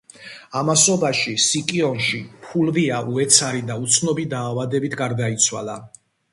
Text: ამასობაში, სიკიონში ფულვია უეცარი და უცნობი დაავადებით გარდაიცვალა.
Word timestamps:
ამასობაში, 0.61 1.33
სიკიონში 1.43 2.23
ფულვია 2.47 3.03
უეცარი 3.13 3.63
და 3.71 3.79
უცნობი 3.85 4.29
დაავადებით 4.35 5.01
გარდაიცვალა. 5.07 5.81